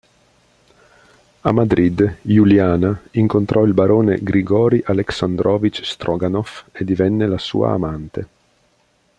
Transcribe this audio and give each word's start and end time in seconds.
A 1.41 1.51
Madrid, 1.51 2.17
Juliana 2.23 3.03
incontrò 3.11 3.63
il 3.65 3.75
barone 3.75 4.17
Grigorij 4.19 4.81
Aleksandrovič 4.85 5.83
Stroganov 5.83 6.65
e 6.71 6.83
divenne 6.83 7.27
la 7.27 7.37
sua 7.37 7.73
amante. 7.73 8.27